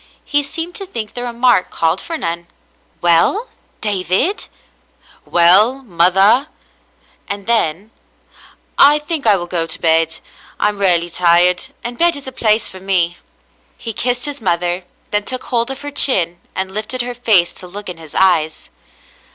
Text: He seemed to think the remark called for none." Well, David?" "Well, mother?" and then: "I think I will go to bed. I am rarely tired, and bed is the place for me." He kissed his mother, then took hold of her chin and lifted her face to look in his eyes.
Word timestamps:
He 0.25 0.41
seemed 0.41 0.73
to 0.77 0.87
think 0.87 1.13
the 1.13 1.21
remark 1.21 1.69
called 1.69 2.01
for 2.01 2.17
none." 2.17 2.47
Well, 3.03 3.49
David?" 3.81 4.47
"Well, 5.25 5.83
mother?" 5.83 6.47
and 7.29 7.45
then: 7.45 7.91
"I 8.79 8.97
think 8.97 9.27
I 9.27 9.35
will 9.35 9.45
go 9.45 9.67
to 9.67 9.79
bed. 9.79 10.15
I 10.59 10.69
am 10.69 10.79
rarely 10.79 11.11
tired, 11.11 11.65
and 11.83 11.99
bed 11.99 12.15
is 12.15 12.25
the 12.25 12.31
place 12.31 12.67
for 12.67 12.79
me." 12.79 13.19
He 13.77 13.93
kissed 13.93 14.25
his 14.25 14.41
mother, 14.41 14.85
then 15.11 15.23
took 15.23 15.43
hold 15.43 15.69
of 15.69 15.81
her 15.81 15.91
chin 15.91 16.41
and 16.55 16.71
lifted 16.73 17.03
her 17.03 17.13
face 17.13 17.53
to 17.53 17.67
look 17.67 17.87
in 17.87 17.97
his 17.97 18.15
eyes. 18.15 18.71